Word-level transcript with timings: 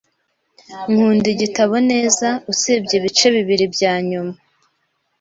Nkunda 0.91 1.27
igitabo 1.35 1.75
neza 1.91 2.27
usibye 2.51 2.93
ibice 2.99 3.25
bibiri 3.35 3.65
byanyuma. 3.73 4.33